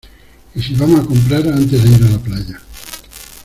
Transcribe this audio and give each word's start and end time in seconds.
Y 0.55 0.63
si 0.63 0.73
vamos 0.73 1.01
a 1.01 1.05
comprar 1.05 1.47
antes 1.47 1.83
de 1.83 1.89
ir 1.91 2.03
a 2.05 2.09
la 2.09 2.17
playa. 2.17 2.59